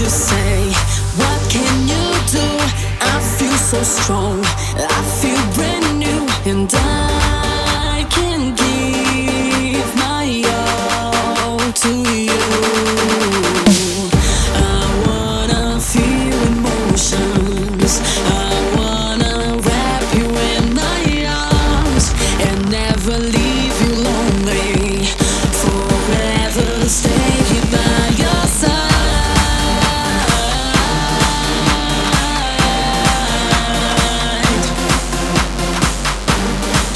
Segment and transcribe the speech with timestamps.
[0.00, 0.72] you say?
[1.16, 2.46] What can you do?
[3.00, 4.44] I feel so strong,
[4.76, 11.92] I feel brand new, and I can give my all to
[12.24, 12.44] you.
[14.54, 23.35] I wanna feel emotions, I wanna wrap you in my arms and never.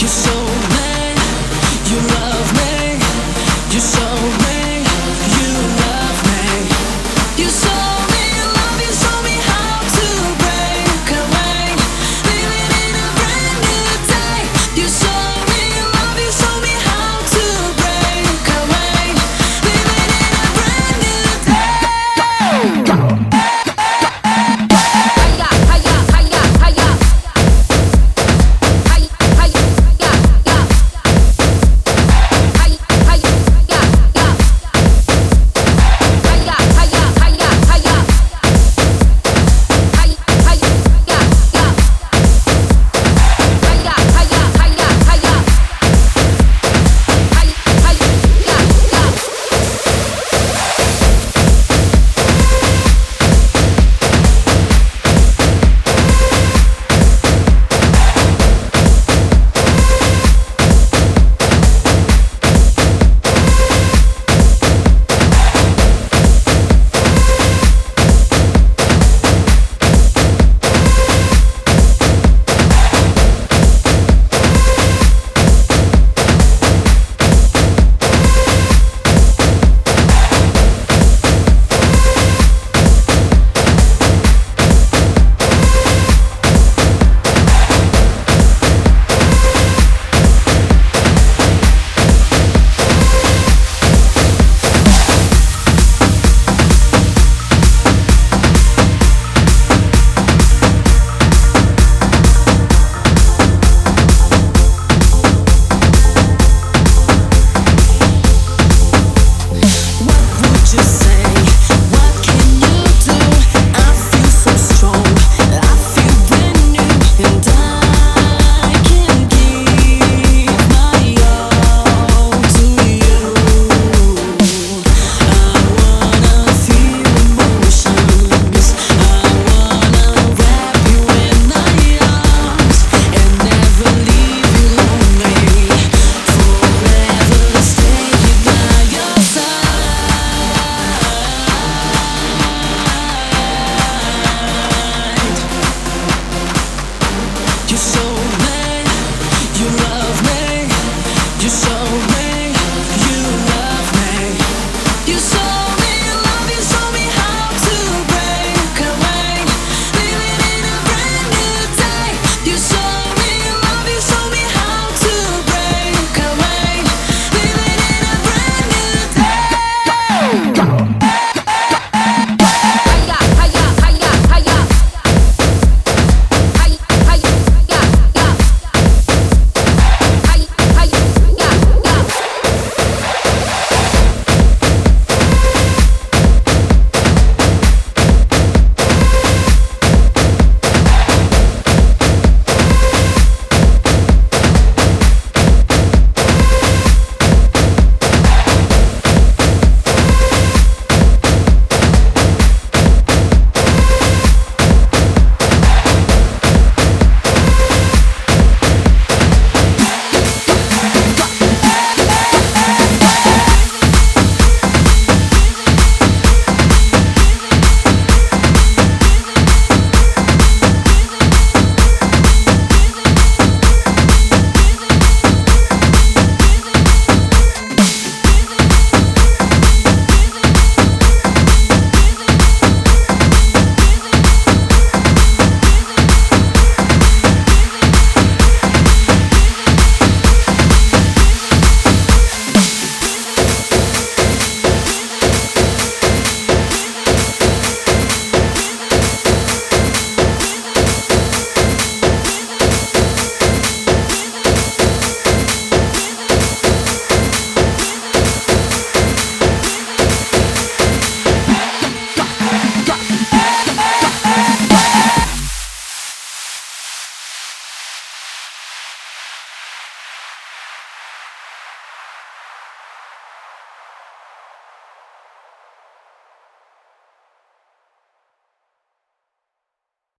[0.01, 0.40] You're so